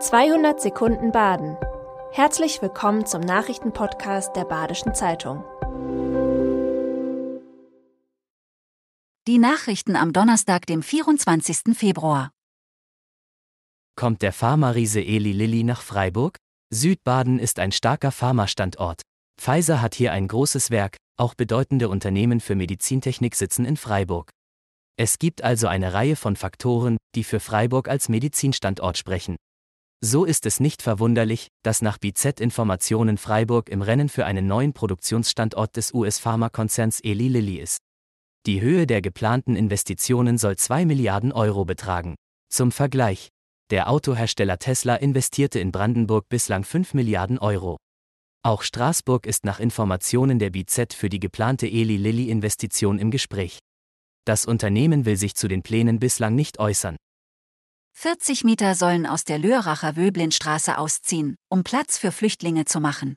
[0.00, 1.56] 200 Sekunden Baden.
[2.12, 5.42] Herzlich willkommen zum Nachrichtenpodcast der Badischen Zeitung.
[9.26, 11.76] Die Nachrichten am Donnerstag, dem 24.
[11.76, 12.30] Februar.
[13.96, 16.38] Kommt der Pharma-Riese Eli Lilly nach Freiburg?
[16.72, 19.02] Südbaden ist ein starker Pharma-Standort.
[19.36, 24.30] Pfizer hat hier ein großes Werk, auch bedeutende Unternehmen für Medizintechnik sitzen in Freiburg.
[24.96, 29.34] Es gibt also eine Reihe von Faktoren, die für Freiburg als Medizinstandort sprechen.
[30.00, 35.76] So ist es nicht verwunderlich, dass nach BZ-Informationen Freiburg im Rennen für einen neuen Produktionsstandort
[35.76, 37.78] des US-Pharmakonzerns Eli Lilly ist.
[38.46, 42.14] Die Höhe der geplanten Investitionen soll 2 Milliarden Euro betragen.
[42.48, 43.28] Zum Vergleich.
[43.70, 47.76] Der Autohersteller Tesla investierte in Brandenburg bislang 5 Milliarden Euro.
[48.44, 53.58] Auch Straßburg ist nach Informationen der BZ für die geplante Eli Lilly-Investition im Gespräch.
[54.24, 56.96] Das Unternehmen will sich zu den Plänen bislang nicht äußern.
[58.00, 63.16] 40 Mieter sollen aus der Lörracher Wöblinstraße ausziehen, um Platz für Flüchtlinge zu machen.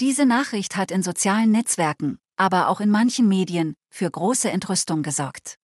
[0.00, 5.56] Diese Nachricht hat in sozialen Netzwerken, aber auch in manchen Medien, für große Entrüstung gesorgt.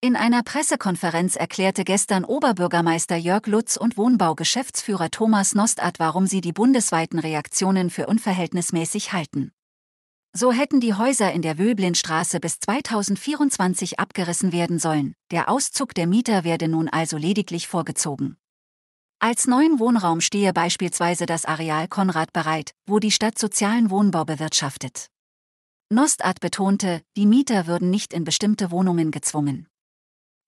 [0.00, 6.54] In einer Pressekonferenz erklärte gestern Oberbürgermeister Jörg Lutz und Wohnbaugeschäftsführer Thomas Nostad, warum sie die
[6.54, 9.52] bundesweiten Reaktionen für unverhältnismäßig halten.
[10.32, 16.06] So hätten die Häuser in der Wöblinstraße bis 2024 abgerissen werden sollen, der Auszug der
[16.06, 18.36] Mieter werde nun also lediglich vorgezogen.
[19.18, 25.08] Als neuen Wohnraum stehe beispielsweise das Areal Konrad bereit, wo die Stadt sozialen Wohnbau bewirtschaftet.
[25.90, 29.66] Nostad betonte, die Mieter würden nicht in bestimmte Wohnungen gezwungen.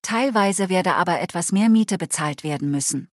[0.02, 3.08] Teilweise werde aber etwas mehr Miete bezahlt werden müssen.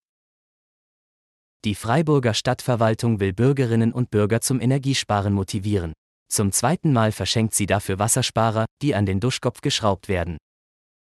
[1.64, 5.92] Die Freiburger Stadtverwaltung will Bürgerinnen und Bürger zum Energiesparen motivieren.
[6.32, 10.38] Zum zweiten Mal verschenkt sie dafür Wassersparer, die an den Duschkopf geschraubt werden.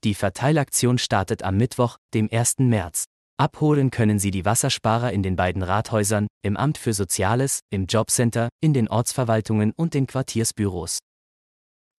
[0.03, 2.61] Die Verteilaktion startet am Mittwoch, dem 1.
[2.61, 3.05] März.
[3.37, 8.49] Abholen können Sie die Wassersparer in den beiden Rathäusern, im Amt für Soziales, im Jobcenter,
[8.61, 10.99] in den Ortsverwaltungen und den Quartiersbüros.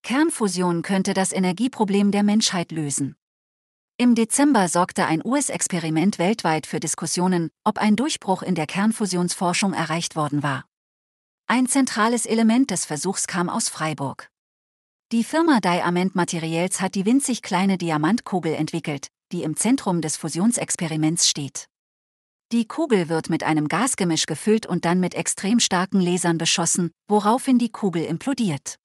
[0.02, 3.14] Kernfusion könnte das Energieproblem der Menschheit lösen.
[3.96, 10.16] Im Dezember sorgte ein US-Experiment weltweit für Diskussionen, ob ein Durchbruch in der Kernfusionsforschung erreicht
[10.16, 10.64] worden war.
[11.52, 14.30] Ein zentrales Element des Versuchs kam aus Freiburg.
[15.10, 21.28] Die Firma Diamant Materials hat die winzig kleine Diamantkugel entwickelt, die im Zentrum des Fusionsexperiments
[21.28, 21.66] steht.
[22.52, 27.58] Die Kugel wird mit einem Gasgemisch gefüllt und dann mit extrem starken Lasern beschossen, woraufhin
[27.58, 28.76] die Kugel implodiert.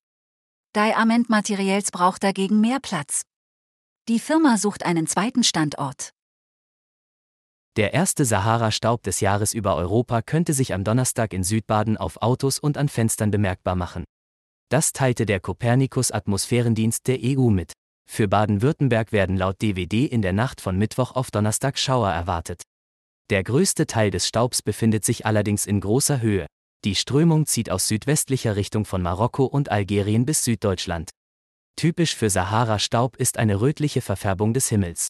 [0.76, 3.22] Diamant Materials braucht dagegen mehr Platz.
[4.08, 6.15] Die Firma sucht einen zweiten Standort.
[7.78, 12.58] Der erste Sahara-Staub des Jahres über Europa könnte sich am Donnerstag in Südbaden auf Autos
[12.58, 14.06] und an Fenstern bemerkbar machen.
[14.70, 17.74] Das teilte der Copernicus-Atmosphärendienst der EU mit.
[18.10, 22.62] Für Baden-Württemberg werden laut DVD in der Nacht von Mittwoch auf Donnerstag Schauer erwartet.
[23.30, 26.46] Der größte Teil des Staubs befindet sich allerdings in großer Höhe.
[26.86, 31.10] Die Strömung zieht aus südwestlicher Richtung von Marokko und Algerien bis Süddeutschland.
[31.76, 35.10] Typisch für Sahara-Staub ist eine rötliche Verfärbung des Himmels.